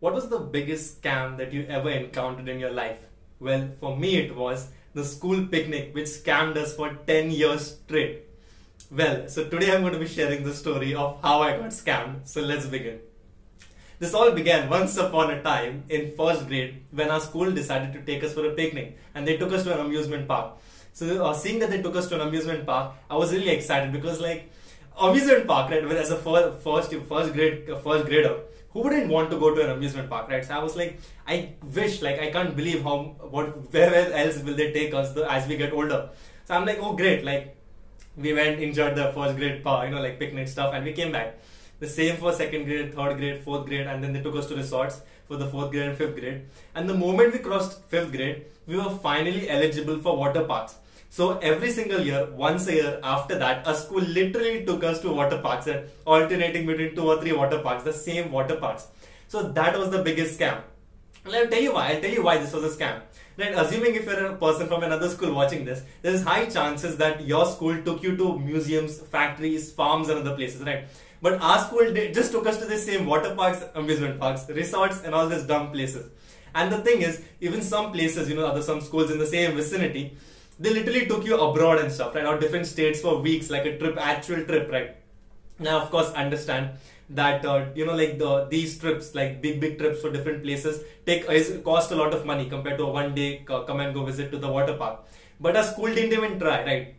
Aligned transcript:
What 0.00 0.14
was 0.14 0.28
the 0.28 0.38
biggest 0.38 1.02
scam 1.02 1.38
that 1.38 1.52
you 1.52 1.66
ever 1.68 1.90
encountered 1.90 2.48
in 2.48 2.60
your 2.60 2.70
life? 2.70 3.00
Well, 3.40 3.70
for 3.80 3.96
me, 3.96 4.14
it 4.16 4.36
was 4.36 4.68
the 4.94 5.02
school 5.02 5.44
picnic, 5.46 5.92
which 5.92 6.06
scammed 6.06 6.56
us 6.56 6.76
for 6.76 6.94
10 7.08 7.32
years 7.32 7.78
straight. 7.78 8.22
Well, 8.92 9.28
so 9.28 9.48
today 9.48 9.74
I'm 9.74 9.80
going 9.80 9.94
to 9.94 9.98
be 9.98 10.06
sharing 10.06 10.44
the 10.44 10.54
story 10.54 10.94
of 10.94 11.20
how 11.20 11.42
I 11.42 11.56
got 11.56 11.70
scammed. 11.70 12.28
So 12.28 12.40
let's 12.42 12.66
begin. 12.66 13.00
This 13.98 14.14
all 14.14 14.30
began 14.30 14.70
once 14.70 14.96
upon 14.98 15.32
a 15.32 15.42
time 15.42 15.82
in 15.88 16.14
first 16.16 16.46
grade 16.46 16.84
when 16.92 17.10
our 17.10 17.18
school 17.18 17.50
decided 17.50 17.92
to 17.94 18.02
take 18.02 18.22
us 18.22 18.34
for 18.34 18.46
a 18.46 18.54
picnic 18.54 18.96
and 19.16 19.26
they 19.26 19.36
took 19.36 19.52
us 19.52 19.64
to 19.64 19.74
an 19.74 19.84
amusement 19.84 20.28
park. 20.28 20.58
So, 20.92 21.26
uh, 21.26 21.34
seeing 21.34 21.58
that 21.58 21.70
they 21.70 21.82
took 21.82 21.96
us 21.96 22.08
to 22.10 22.14
an 22.14 22.20
amusement 22.20 22.64
park, 22.64 22.92
I 23.10 23.16
was 23.16 23.32
really 23.32 23.50
excited 23.50 23.92
because, 23.92 24.20
like, 24.20 24.48
amusement 24.96 25.48
park, 25.48 25.72
right? 25.72 25.82
As 25.82 26.12
a 26.12 26.16
first, 26.16 26.62
first, 26.62 26.94
first 27.08 27.32
grade, 27.32 27.66
first 27.82 28.06
grader, 28.06 28.42
who 28.72 28.80
wouldn't 28.80 29.08
want 29.08 29.30
to 29.30 29.38
go 29.38 29.54
to 29.54 29.64
an 29.64 29.70
amusement 29.70 30.10
park, 30.10 30.28
right? 30.28 30.44
So 30.44 30.54
I 30.54 30.62
was 30.62 30.76
like, 30.76 31.00
I 31.26 31.54
wish, 31.74 32.02
like, 32.02 32.20
I 32.20 32.30
can't 32.30 32.54
believe 32.54 32.82
how, 32.82 33.16
what, 33.30 33.72
where 33.72 34.12
else 34.12 34.42
will 34.42 34.54
they 34.54 34.72
take 34.72 34.94
us 34.94 35.16
as 35.16 35.48
we 35.48 35.56
get 35.56 35.72
older. 35.72 36.10
So 36.44 36.54
I'm 36.54 36.66
like, 36.66 36.78
oh, 36.80 36.94
great, 36.94 37.24
like, 37.24 37.56
we 38.16 38.32
went, 38.34 38.60
enjoyed 38.60 38.94
the 38.96 39.12
first 39.12 39.36
grade, 39.36 39.62
park 39.62 39.88
you 39.88 39.94
know, 39.94 40.02
like 40.02 40.18
picnic 40.18 40.48
stuff, 40.48 40.74
and 40.74 40.84
we 40.84 40.92
came 40.92 41.12
back. 41.12 41.38
The 41.80 41.88
same 41.88 42.16
for 42.16 42.32
second 42.32 42.64
grade, 42.64 42.94
third 42.94 43.16
grade, 43.16 43.42
fourth 43.44 43.66
grade, 43.66 43.86
and 43.86 44.02
then 44.02 44.12
they 44.12 44.20
took 44.20 44.34
us 44.34 44.46
to 44.46 44.56
resorts 44.56 45.00
for 45.28 45.36
the 45.36 45.46
fourth 45.46 45.70
grade 45.70 45.88
and 45.88 45.96
fifth 45.96 46.16
grade. 46.18 46.42
And 46.74 46.88
the 46.88 46.94
moment 46.94 47.32
we 47.32 47.38
crossed 47.38 47.84
fifth 47.84 48.10
grade, 48.10 48.46
we 48.66 48.76
were 48.76 48.90
finally 48.90 49.48
eligible 49.48 50.00
for 50.00 50.16
water 50.16 50.44
parks. 50.44 50.76
So 51.10 51.38
every 51.38 51.70
single 51.70 52.00
year, 52.00 52.28
once 52.32 52.66
a 52.68 52.74
year 52.74 53.00
after 53.02 53.38
that, 53.38 53.66
a 53.66 53.74
school 53.74 54.02
literally 54.02 54.64
took 54.64 54.84
us 54.84 55.00
to 55.00 55.10
water 55.10 55.38
parks 55.38 55.66
and 55.66 55.88
alternating 56.04 56.66
between 56.66 56.94
two 56.94 57.06
or 57.06 57.20
three 57.20 57.32
water 57.32 57.58
parks, 57.58 57.84
the 57.84 57.92
same 57.92 58.30
water 58.30 58.56
parks. 58.56 58.88
So 59.26 59.48
that 59.48 59.78
was 59.78 59.90
the 59.90 60.02
biggest 60.02 60.38
scam. 60.38 60.60
And 61.24 61.34
I'll 61.34 61.48
tell 61.48 61.60
you 61.60 61.74
why. 61.74 61.92
I'll 61.92 62.00
tell 62.00 62.10
you 62.10 62.22
why 62.22 62.38
this 62.38 62.52
was 62.52 62.64
a 62.64 62.76
scam. 62.76 63.00
Right, 63.36 63.54
assuming 63.54 63.94
if 63.94 64.04
you're 64.04 64.26
a 64.26 64.36
person 64.36 64.66
from 64.66 64.82
another 64.82 65.08
school 65.08 65.32
watching 65.32 65.64
this, 65.64 65.82
there's 66.02 66.24
high 66.24 66.46
chances 66.46 66.96
that 66.96 67.24
your 67.24 67.46
school 67.46 67.80
took 67.82 68.02
you 68.02 68.16
to 68.16 68.38
museums, 68.38 68.98
factories, 68.98 69.72
farms, 69.72 70.08
and 70.08 70.18
other 70.18 70.34
places, 70.34 70.62
right? 70.62 70.86
But 71.22 71.40
our 71.40 71.58
school 71.64 71.92
did, 71.92 72.14
just 72.14 72.32
took 72.32 72.46
us 72.46 72.58
to 72.58 72.64
the 72.64 72.76
same 72.76 73.06
water 73.06 73.34
parks, 73.36 73.64
amusement 73.74 74.18
parks, 74.18 74.48
resorts, 74.48 75.02
and 75.02 75.14
all 75.14 75.28
these 75.28 75.44
dumb 75.44 75.70
places. 75.70 76.10
And 76.54 76.72
the 76.72 76.78
thing 76.78 77.02
is, 77.02 77.22
even 77.40 77.62
some 77.62 77.92
places, 77.92 78.28
you 78.28 78.34
know, 78.34 78.46
other 78.46 78.62
some 78.62 78.80
schools 78.80 79.10
in 79.10 79.18
the 79.18 79.26
same 79.26 79.54
vicinity, 79.54 80.16
they 80.58 80.70
literally 80.70 81.06
took 81.06 81.24
you 81.24 81.38
abroad 81.40 81.78
and 81.78 81.92
stuff, 81.92 82.14
right? 82.14 82.26
Or 82.26 82.38
different 82.38 82.66
states 82.66 83.00
for 83.00 83.18
weeks, 83.18 83.50
like 83.50 83.64
a 83.66 83.78
trip, 83.78 83.96
actual 83.98 84.44
trip, 84.44 84.70
right? 84.70 84.96
Now, 85.58 85.80
of 85.80 85.90
course, 85.90 86.10
understand 86.12 86.70
that 87.10 87.44
uh, 87.44 87.66
you 87.74 87.86
know, 87.86 87.94
like 87.94 88.18
the 88.18 88.46
these 88.50 88.78
trips, 88.78 89.14
like 89.14 89.40
big 89.42 89.60
big 89.60 89.78
trips 89.78 90.00
for 90.00 90.10
different 90.12 90.42
places, 90.42 90.82
take 91.06 91.28
is 91.30 91.58
cost 91.64 91.90
a 91.92 91.96
lot 91.96 92.12
of 92.14 92.26
money 92.26 92.48
compared 92.48 92.78
to 92.78 92.84
a 92.84 92.90
one 92.90 93.14
day 93.14 93.44
uh, 93.48 93.62
come 93.62 93.80
and 93.80 93.94
go 93.94 94.04
visit 94.04 94.30
to 94.32 94.38
the 94.38 94.48
water 94.48 94.74
park. 94.74 95.00
But 95.40 95.56
our 95.56 95.64
school 95.64 95.86
didn't 95.86 96.12
even 96.12 96.38
try, 96.38 96.64
right? 96.64 96.94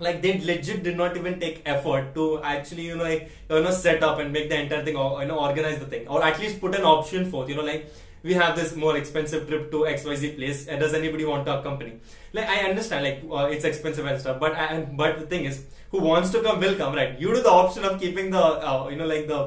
Like 0.00 0.22
they 0.22 0.38
legit 0.40 0.82
did 0.84 0.96
not 0.96 1.16
even 1.16 1.40
take 1.40 1.62
effort 1.66 2.14
to 2.14 2.40
actually, 2.42 2.82
you 2.82 2.96
know, 2.96 3.04
like 3.04 3.30
you 3.50 3.62
know, 3.62 3.70
set 3.70 4.02
up 4.02 4.18
and 4.20 4.32
make 4.32 4.48
the 4.48 4.60
entire 4.60 4.84
thing, 4.84 4.94
you 4.94 5.26
know, 5.26 5.38
organize 5.40 5.80
the 5.80 5.86
thing, 5.86 6.06
or 6.06 6.22
at 6.24 6.38
least 6.38 6.60
put 6.60 6.74
an 6.76 6.82
option 6.84 7.30
for, 7.30 7.48
you 7.48 7.56
know, 7.56 7.64
like 7.64 7.92
we 8.28 8.34
have 8.34 8.56
this 8.56 8.76
more 8.76 8.94
expensive 8.96 9.48
trip 9.48 9.70
to 9.70 9.78
XYZ 9.90 10.36
place. 10.36 10.66
And 10.66 10.80
does 10.80 10.94
anybody 10.94 11.24
want 11.24 11.46
to 11.46 11.58
accompany? 11.58 11.94
Like 12.32 12.48
I 12.48 12.58
understand, 12.68 13.04
like 13.04 13.22
uh, 13.30 13.46
it's 13.54 13.64
expensive 13.64 14.04
and 14.04 14.20
stuff, 14.20 14.38
but 14.38 14.54
I, 14.54 14.82
but 15.02 15.18
the 15.18 15.26
thing 15.26 15.46
is, 15.46 15.64
who 15.90 16.00
wants 16.00 16.30
to 16.32 16.42
come 16.42 16.60
will 16.60 16.76
come, 16.76 16.94
right? 16.94 17.18
You 17.18 17.34
do 17.34 17.42
the 17.42 17.54
option 17.62 17.84
of 17.84 17.98
keeping 17.98 18.30
the 18.30 18.42
uh, 18.42 18.88
you 18.90 18.96
know 18.96 19.06
like 19.06 19.26
the 19.26 19.40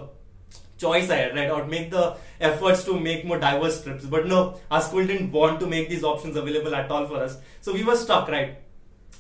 choice 0.80 1.10
ahead, 1.10 1.36
right? 1.36 1.52
Or 1.52 1.66
make 1.66 1.92
the 1.92 2.18
efforts 2.40 2.84
to 2.86 3.00
make 3.00 3.24
more 3.24 3.40
diverse 3.40 3.84
trips. 3.84 4.06
But 4.06 4.26
no, 4.26 4.60
our 4.72 4.82
school 4.82 5.06
didn't 5.06 5.32
want 5.32 5.60
to 5.60 5.68
make 5.68 5.88
these 5.90 6.04
options 6.04 6.36
available 6.36 6.74
at 6.74 6.90
all 6.90 7.08
for 7.08 7.18
us, 7.18 7.38
so 7.62 7.74
we 7.74 7.84
were 7.84 7.96
stuck, 7.96 8.28
right? 8.30 8.58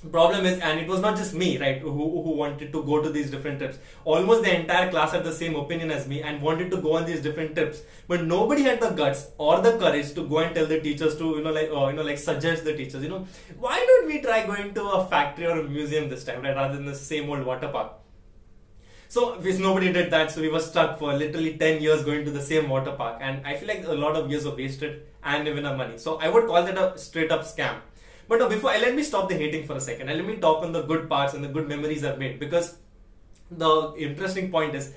Problem 0.09 0.45
is 0.45 0.59
and 0.59 0.79
it 0.79 0.87
was 0.87 0.99
not 0.99 1.15
just 1.15 1.33
me 1.35 1.59
right 1.59 1.79
who, 1.79 1.91
who 1.91 2.31
wanted 2.31 2.71
to 2.73 2.83
go 2.83 3.01
to 3.03 3.09
these 3.09 3.29
different 3.29 3.59
trips 3.59 3.77
almost 4.03 4.41
the 4.43 4.59
entire 4.59 4.89
class 4.89 5.11
had 5.11 5.23
the 5.23 5.31
same 5.31 5.55
opinion 5.55 5.91
as 5.91 6.07
me 6.07 6.23
and 6.23 6.41
wanted 6.41 6.71
to 6.71 6.77
go 6.77 6.95
on 6.95 7.05
these 7.05 7.21
different 7.21 7.55
trips 7.55 7.81
but 8.07 8.23
nobody 8.25 8.63
had 8.63 8.81
the 8.81 8.89
guts 8.89 9.27
or 9.37 9.61
the 9.61 9.77
courage 9.77 10.13
to 10.13 10.27
go 10.27 10.39
and 10.39 10.55
tell 10.55 10.65
the 10.65 10.79
teachers 10.79 11.15
to 11.17 11.35
you 11.35 11.43
know 11.43 11.51
like 11.51 11.69
uh, 11.69 11.87
you 11.87 11.93
know 11.93 12.01
like 12.01 12.17
suggest 12.17 12.63
the 12.63 12.75
teachers 12.75 13.03
you 13.03 13.09
know 13.09 13.27
why 13.59 13.77
don't 13.77 14.07
we 14.07 14.19
try 14.21 14.43
going 14.45 14.73
to 14.73 14.83
a 14.83 15.05
factory 15.07 15.45
or 15.45 15.59
a 15.59 15.63
museum 15.63 16.09
this 16.09 16.23
time 16.23 16.41
right 16.41 16.55
rather 16.55 16.75
than 16.75 16.85
the 16.85 16.95
same 16.95 17.29
old 17.29 17.45
water 17.45 17.67
park 17.67 17.93
so 19.11 19.37
nobody 19.41 19.91
did 19.91 20.09
that, 20.11 20.31
so 20.31 20.39
we 20.39 20.47
were 20.47 20.61
stuck 20.61 20.97
for 20.97 21.11
literally 21.13 21.57
10 21.57 21.81
years 21.81 22.01
going 22.05 22.23
to 22.23 22.31
the 22.31 22.41
same 22.41 22.69
water 22.69 22.93
park. 22.93 23.17
And 23.19 23.45
I 23.45 23.57
feel 23.57 23.67
like 23.67 23.85
a 23.85 23.91
lot 23.91 24.15
of 24.15 24.31
years 24.31 24.45
were 24.45 24.55
wasted 24.55 25.01
and 25.21 25.45
even 25.49 25.65
our 25.65 25.75
money. 25.75 25.97
So 25.97 26.15
I 26.15 26.29
would 26.29 26.47
call 26.47 26.63
that 26.63 26.77
a 26.77 26.97
straight 26.97 27.29
up 27.29 27.41
scam. 27.41 27.81
But 28.31 28.39
no, 28.39 28.47
before 28.47 28.71
let 28.81 28.95
me 28.95 29.03
stop 29.03 29.27
the 29.27 29.35
hating 29.35 29.65
for 29.67 29.75
a 29.75 29.81
second 29.81 30.07
and 30.07 30.17
let 30.17 30.25
me 30.25 30.37
talk 30.37 30.63
on 30.63 30.71
the 30.71 30.83
good 30.83 31.09
parts 31.09 31.33
and 31.33 31.43
the 31.43 31.49
good 31.49 31.67
memories 31.67 32.05
I've 32.05 32.17
made 32.17 32.39
because 32.39 32.77
the 33.63 33.93
interesting 33.97 34.49
point 34.49 34.73
is 34.73 34.93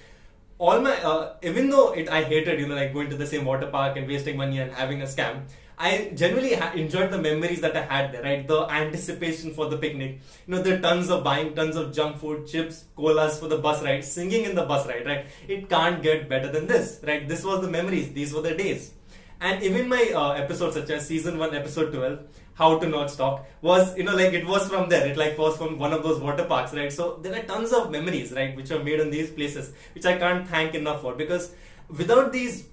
all 0.58 0.80
my 0.80 0.92
uh, 1.02 1.34
even 1.42 1.68
though 1.68 1.90
it 1.94 2.08
I 2.08 2.22
hated 2.22 2.60
you 2.60 2.68
know 2.68 2.76
like 2.76 2.92
going 2.92 3.10
to 3.10 3.16
the 3.16 3.26
same 3.26 3.44
water 3.44 3.66
park 3.66 3.96
and 3.96 4.06
wasting 4.06 4.36
money 4.36 4.60
and 4.60 4.70
having 4.70 5.02
a 5.02 5.10
scam. 5.16 5.42
I 5.76 6.12
genuinely 6.14 6.54
ha- 6.54 6.70
enjoyed 6.76 7.10
the 7.10 7.18
memories 7.18 7.60
that 7.62 7.76
I 7.76 7.82
had 7.82 8.12
there, 8.12 8.22
right? 8.22 8.46
The 8.46 8.60
anticipation 8.70 9.52
for 9.52 9.68
the 9.68 9.78
picnic, 9.78 10.20
you 10.46 10.54
know, 10.54 10.62
the 10.62 10.78
tons 10.78 11.10
of 11.10 11.24
buying 11.24 11.56
tons 11.56 11.74
of 11.74 11.92
junk 11.92 12.18
food, 12.18 12.46
chips, 12.46 12.84
colas 12.94 13.40
for 13.40 13.48
the 13.48 13.58
bus 13.58 13.82
ride, 13.82 14.04
singing 14.04 14.44
in 14.44 14.54
the 14.54 14.64
bus 14.64 14.86
ride, 14.86 15.06
right? 15.06 15.26
It 15.48 15.68
can't 15.68 16.00
get 16.04 16.28
better 16.28 16.52
than 16.52 16.68
this, 16.68 17.00
right? 17.02 17.28
This 17.28 17.42
was 17.42 17.62
the 17.62 17.68
memories, 17.68 18.12
these 18.12 18.32
were 18.32 18.42
the 18.42 18.54
days. 18.54 18.92
And 19.40 19.62
even 19.62 19.88
my 19.88 20.10
uh, 20.14 20.48
such 20.48 20.90
as 20.90 21.06
season 21.06 21.38
one, 21.38 21.54
episode 21.54 21.92
12, 21.92 22.18
how 22.54 22.78
to 22.78 22.88
not 22.88 23.10
stalk 23.10 23.46
was 23.62 23.96
you 23.96 24.04
know 24.04 24.14
like 24.14 24.32
it 24.32 24.46
was 24.46 24.68
from 24.68 24.88
there. 24.88 25.06
It 25.06 25.16
like 25.16 25.36
was 25.36 25.56
from 25.56 25.78
one 25.78 25.92
of 25.92 26.02
those 26.02 26.20
water 26.20 26.44
parks 26.44 26.72
right? 26.72 26.92
So 26.92 27.18
there 27.22 27.34
are 27.34 27.42
tons 27.42 27.72
of 27.72 27.90
memories 27.90 28.32
right 28.32 28.56
which 28.56 28.70
are 28.70 28.82
made 28.82 29.00
in 29.00 29.10
these 29.10 29.30
places 29.30 29.72
which 29.94 30.06
i 30.06 30.16
can't 30.16 30.48
thank 30.48 30.74
enough 30.74 31.02
for. 31.02 31.14
Because 31.14 31.52
without 31.88 32.32
these 32.32 32.68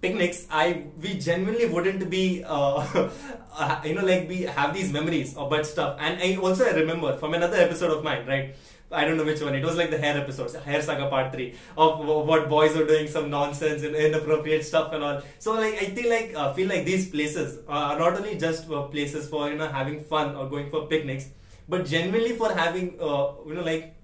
picnics 0.00 0.46
i 0.50 0.82
we 1.02 1.14
genuinely 1.18 1.66
wouldn't 1.66 2.08
be 2.10 2.44
uh, 2.46 2.76
uh, 3.56 3.80
you 3.84 3.94
know 3.94 4.04
like 4.04 4.28
we 4.28 4.42
have 4.42 4.74
these 4.74 4.92
memories 4.92 5.36
of 5.36 5.50
bad 5.50 5.64
stuff 5.64 5.96
and 6.00 6.20
i 6.22 6.36
also 6.36 6.64
I 6.66 6.72
remember 6.72 7.16
from 7.16 7.34
another 7.34 7.56
episode 7.56 7.90
of 7.96 8.04
mine 8.04 8.26
right 8.26 8.54
I 8.90 9.04
don't 9.04 9.16
know 9.16 9.24
which 9.24 9.40
one. 9.42 9.54
It 9.54 9.64
was 9.64 9.76
like 9.76 9.90
the 9.90 9.98
hair 9.98 10.16
episodes, 10.16 10.54
hair 10.54 10.80
saga 10.80 11.08
part 11.08 11.32
three 11.32 11.54
of 11.76 12.06
what 12.06 12.48
boys 12.48 12.76
are 12.76 12.86
doing 12.86 13.08
some 13.08 13.30
nonsense 13.30 13.82
and 13.82 13.96
inappropriate 13.96 14.64
stuff 14.64 14.92
and 14.92 15.02
all. 15.02 15.22
So 15.40 15.54
like 15.54 15.74
I 15.74 15.86
feel 15.86 16.08
like 16.08 16.34
uh, 16.36 16.52
feel 16.52 16.68
like 16.68 16.84
these 16.84 17.10
places 17.10 17.58
are 17.66 17.98
not 17.98 18.14
only 18.14 18.36
just 18.38 18.70
uh, 18.70 18.82
places 18.82 19.28
for 19.28 19.50
you 19.50 19.56
know 19.56 19.66
having 19.66 20.04
fun 20.04 20.36
or 20.36 20.48
going 20.48 20.70
for 20.70 20.86
picnics, 20.86 21.30
but 21.68 21.84
genuinely 21.84 22.36
for 22.36 22.52
having 22.52 22.96
uh, 23.00 23.32
you 23.44 23.54
know 23.54 23.64
like 23.64 23.95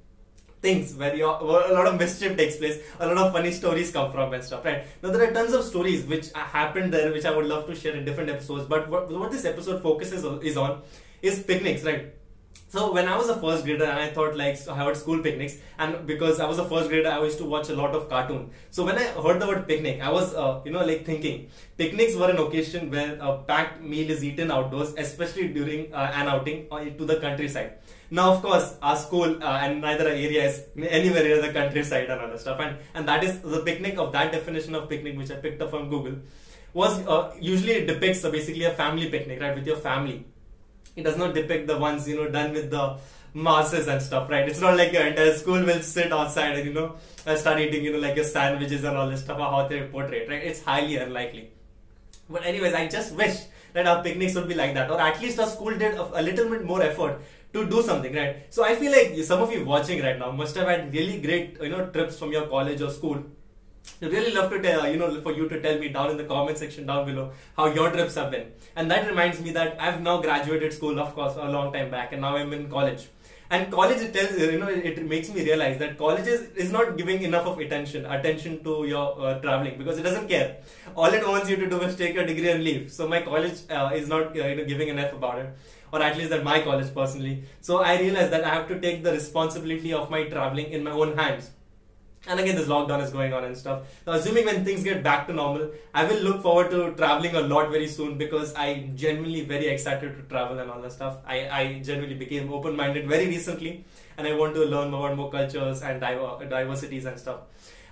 things 0.62 0.94
where, 0.94 1.14
where 1.16 1.70
a 1.70 1.74
lot 1.74 1.86
of 1.86 1.98
mischief 1.98 2.36
takes 2.36 2.56
place, 2.56 2.78
a 3.00 3.06
lot 3.06 3.18
of 3.18 3.32
funny 3.32 3.50
stories 3.50 3.90
come 3.90 4.10
from 4.12 4.32
and 4.32 4.42
stuff, 4.42 4.64
right? 4.64 4.86
Now 5.02 5.10
there 5.10 5.28
are 5.28 5.32
tons 5.32 5.52
of 5.52 5.64
stories 5.64 6.06
which 6.06 6.32
happened 6.32 6.94
there, 6.94 7.12
which 7.12 7.24
I 7.24 7.36
would 7.36 7.46
love 7.46 7.66
to 7.66 7.74
share 7.74 7.94
in 7.94 8.04
different 8.04 8.30
episodes. 8.30 8.66
But 8.66 8.88
what, 8.88 9.10
what 9.10 9.30
this 9.32 9.44
episode 9.44 9.82
focuses 9.82 10.24
on, 10.24 10.40
is 10.42 10.56
on 10.56 10.82
is 11.20 11.42
picnics, 11.42 11.82
right? 11.84 12.14
So 12.72 12.90
when 12.90 13.06
I 13.06 13.18
was 13.18 13.28
a 13.28 13.36
first 13.38 13.64
grader 13.66 13.84
and 13.84 13.98
I 13.98 14.08
thought 14.08 14.34
like 14.34 14.56
I 14.66 14.74
had 14.74 14.96
school 14.96 15.18
picnics 15.18 15.56
and 15.78 16.06
because 16.06 16.40
I 16.40 16.46
was 16.46 16.58
a 16.58 16.64
first 16.66 16.88
grader 16.88 17.10
I 17.10 17.22
used 17.22 17.36
to 17.40 17.44
watch 17.44 17.68
a 17.68 17.74
lot 17.74 17.94
of 17.94 18.08
cartoon. 18.08 18.48
So 18.70 18.86
when 18.86 18.96
I 18.96 19.08
heard 19.24 19.40
the 19.42 19.46
word 19.46 19.68
picnic 19.68 20.00
I 20.00 20.10
was 20.10 20.32
uh, 20.34 20.62
you 20.64 20.72
know 20.72 20.82
like 20.82 21.04
thinking 21.04 21.50
picnics 21.76 22.16
were 22.16 22.30
an 22.30 22.38
occasion 22.38 22.90
where 22.90 23.18
a 23.20 23.36
packed 23.50 23.82
meal 23.82 24.10
is 24.10 24.24
eaten 24.24 24.50
outdoors 24.50 24.94
especially 24.96 25.48
during 25.48 25.92
uh, 25.92 26.12
an 26.14 26.28
outing 26.28 26.66
uh, 26.72 26.82
to 26.82 27.04
the 27.04 27.16
countryside. 27.16 27.74
Now 28.10 28.32
of 28.32 28.40
course 28.40 28.74
our 28.80 28.96
school 28.96 29.44
uh, 29.44 29.58
and 29.64 29.82
neither 29.82 30.08
area 30.08 30.46
is 30.46 30.64
anywhere 30.78 31.24
near 31.24 31.42
the 31.42 31.52
countryside 31.52 32.08
and 32.08 32.22
other 32.22 32.38
stuff 32.38 32.58
and, 32.58 32.78
and 32.94 33.06
that 33.06 33.22
is 33.22 33.40
the 33.40 33.60
picnic 33.60 33.98
of 33.98 34.12
that 34.12 34.32
definition 34.32 34.74
of 34.74 34.88
picnic 34.88 35.18
which 35.18 35.30
I 35.30 35.34
picked 35.34 35.60
up 35.60 35.68
from 35.68 35.90
Google 35.90 36.20
was 36.72 37.06
uh, 37.06 37.34
usually 37.38 37.84
depicts 37.84 38.22
basically 38.22 38.64
a 38.64 38.70
family 38.70 39.10
picnic 39.10 39.42
right 39.42 39.54
with 39.54 39.66
your 39.66 39.76
family 39.76 40.24
it 40.96 41.02
does 41.02 41.16
not 41.16 41.34
depict 41.34 41.66
the 41.66 41.78
ones 41.78 42.08
you 42.08 42.16
know 42.16 42.28
done 42.28 42.52
with 42.52 42.70
the 42.70 42.96
masses 43.34 43.88
and 43.88 44.02
stuff, 44.02 44.28
right? 44.28 44.48
It's 44.48 44.60
not 44.60 44.76
like 44.76 44.92
your 44.92 45.06
entire 45.06 45.32
school 45.34 45.64
will 45.64 45.80
sit 45.80 46.12
outside 46.12 46.58
and 46.58 46.66
you 46.66 46.74
know 46.74 46.96
uh, 47.26 47.36
start 47.36 47.60
eating 47.60 47.84
you 47.84 47.92
know 47.92 47.98
like 47.98 48.16
your 48.16 48.24
sandwiches 48.24 48.84
and 48.84 48.96
all 48.96 49.08
this 49.08 49.20
stuff 49.20 49.38
how 49.38 49.66
they 49.68 49.82
portray, 49.82 50.26
right? 50.28 50.42
It's 50.44 50.62
highly 50.62 50.96
unlikely. 50.96 51.50
But 52.28 52.44
anyways, 52.44 52.74
I 52.74 52.88
just 52.88 53.14
wish 53.14 53.36
that 53.72 53.86
our 53.86 54.02
picnics 54.02 54.34
would 54.34 54.48
be 54.48 54.54
like 54.54 54.74
that, 54.74 54.90
or 54.90 55.00
at 55.00 55.20
least 55.20 55.38
our 55.38 55.46
school 55.46 55.76
did 55.76 55.94
a, 55.94 56.20
a 56.20 56.22
little 56.22 56.48
bit 56.48 56.64
more 56.64 56.82
effort 56.82 57.20
to 57.52 57.66
do 57.66 57.82
something, 57.82 58.14
right? 58.14 58.46
So 58.50 58.64
I 58.64 58.74
feel 58.76 58.92
like 58.92 59.16
some 59.24 59.42
of 59.42 59.52
you 59.52 59.64
watching 59.64 60.02
right 60.02 60.18
now 60.18 60.30
must 60.30 60.56
have 60.56 60.68
had 60.68 60.92
really 60.92 61.20
great 61.20 61.58
you 61.60 61.70
know 61.70 61.86
trips 61.86 62.18
from 62.18 62.32
your 62.32 62.46
college 62.46 62.80
or 62.82 62.90
school 62.90 63.24
I 64.02 64.06
really 64.06 64.32
love 64.34 64.50
to 64.50 64.60
tell 64.60 64.86
you 64.88 64.96
know 64.96 65.20
for 65.20 65.32
you 65.32 65.48
to 65.48 65.60
tell 65.60 65.78
me 65.78 65.88
down 65.88 66.10
in 66.10 66.16
the 66.16 66.24
comment 66.24 66.58
section 66.58 66.86
down 66.86 67.06
below 67.06 67.30
how 67.56 67.66
your 67.66 67.90
trips 67.90 68.16
have 68.16 68.30
been. 68.32 68.46
And 68.74 68.90
that 68.90 69.08
reminds 69.08 69.40
me 69.40 69.52
that 69.52 69.80
I've 69.80 70.00
now 70.02 70.20
graduated 70.20 70.72
school, 70.72 70.98
of 70.98 71.14
course, 71.14 71.36
a 71.36 71.48
long 71.56 71.72
time 71.72 71.90
back, 71.90 72.12
and 72.12 72.22
now 72.22 72.36
I'm 72.36 72.52
in 72.52 72.68
college. 72.78 73.08
and 73.56 73.70
college 73.72 74.02
it 74.04 74.12
tells 74.14 74.38
you 74.42 74.58
know 74.60 74.68
it 74.90 74.98
makes 75.08 75.30
me 75.32 75.42
realize 75.46 75.74
that 75.80 75.90
college 75.98 76.28
is, 76.34 76.40
is 76.64 76.70
not 76.76 76.96
giving 77.00 77.22
enough 77.28 77.48
of 77.50 77.58
attention 77.64 78.06
attention 78.16 78.54
to 78.68 78.76
your 78.92 79.08
uh, 79.26 79.34
traveling 79.40 79.76
because 79.80 79.98
it 80.02 80.06
doesn't 80.08 80.28
care 80.34 80.46
all 80.96 81.18
it 81.18 81.26
wants 81.32 81.50
you 81.50 81.56
to 81.62 81.68
do 81.74 81.80
is 81.88 81.94
take 82.02 82.14
your 82.20 82.26
degree 82.30 82.50
and 82.54 82.64
leave 82.68 82.90
so 82.96 83.08
my 83.14 83.20
college 83.30 83.58
uh, 83.78 83.90
is 84.00 84.08
not 84.14 84.38
uh, 84.38 84.46
you 84.50 84.56
know 84.60 84.64
giving 84.72 84.92
enough 84.94 85.12
about 85.18 85.38
it 85.38 85.74
or 85.92 86.02
at 86.08 86.16
least 86.16 86.30
that 86.36 86.46
my 86.50 86.58
college 86.68 86.94
personally 87.00 87.34
so 87.60 87.82
i 87.90 87.98
realized 88.04 88.32
that 88.36 88.48
i 88.52 88.54
have 88.54 88.66
to 88.72 88.80
take 88.86 89.02
the 89.08 89.12
responsibility 89.20 89.92
of 90.00 90.08
my 90.16 90.22
traveling 90.36 90.78
in 90.78 90.88
my 90.88 90.94
own 91.04 91.14
hands 91.22 91.50
and 92.28 92.38
again 92.38 92.54
this 92.54 92.68
lockdown 92.68 93.02
is 93.02 93.10
going 93.10 93.32
on 93.32 93.44
and 93.44 93.56
stuff 93.56 93.82
so 94.04 94.12
assuming 94.12 94.44
when 94.44 94.64
things 94.64 94.84
get 94.84 95.02
back 95.02 95.26
to 95.26 95.32
normal 95.32 95.70
i 95.92 96.04
will 96.04 96.20
look 96.26 96.40
forward 96.42 96.70
to 96.70 96.92
traveling 97.00 97.34
a 97.34 97.40
lot 97.40 97.70
very 97.70 97.88
soon 97.88 98.16
because 98.16 98.54
I'm 98.54 98.96
genuinely 98.96 99.44
very 99.44 99.66
excited 99.66 100.16
to 100.16 100.22
travel 100.22 100.58
and 100.60 100.70
all 100.70 100.80
that 100.82 100.92
stuff 100.92 101.16
i, 101.26 101.48
I 101.48 101.80
genuinely 101.80 102.14
became 102.14 102.52
open-minded 102.52 103.08
very 103.08 103.26
recently 103.26 103.84
and 104.16 104.26
i 104.26 104.34
want 104.34 104.54
to 104.54 104.64
learn 104.64 104.94
and 104.94 105.16
more 105.16 105.30
cultures 105.30 105.82
and 105.82 106.00
diver- 106.00 106.44
diversities 106.48 107.06
and 107.06 107.18
stuff 107.18 107.40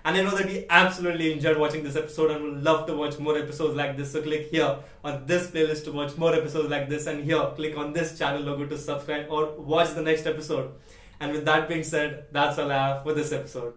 and 0.04 0.16
I 0.16 0.22
know 0.22 0.34
that 0.34 0.50
you 0.50 0.64
absolutely 0.70 1.32
enjoyed 1.32 1.58
watching 1.58 1.82
this 1.84 1.94
episode 1.94 2.30
and 2.30 2.42
would 2.42 2.64
love 2.64 2.86
to 2.86 2.94
watch 2.94 3.18
more 3.18 3.36
episodes 3.36 3.76
like 3.76 3.98
this. 3.98 4.12
So 4.12 4.22
click 4.22 4.48
here 4.50 4.76
on 5.04 5.26
this 5.26 5.48
playlist 5.48 5.84
to 5.84 5.92
watch 5.92 6.16
more 6.16 6.34
episodes 6.34 6.70
like 6.70 6.88
this 6.88 7.06
and 7.06 7.22
here 7.22 7.50
click 7.54 7.76
on 7.76 7.92
this 7.92 8.18
channel 8.18 8.40
logo 8.40 8.64
to 8.66 8.78
subscribe 8.78 9.26
or 9.28 9.52
watch 9.58 9.92
the 9.94 10.00
next 10.00 10.26
episode. 10.26 10.72
And 11.20 11.32
with 11.32 11.44
that 11.44 11.68
being 11.68 11.82
said, 11.82 12.24
that's 12.32 12.58
all 12.58 12.72
I 12.72 12.76
have 12.76 13.02
for 13.02 13.12
this 13.12 13.30
episode. 13.30 13.68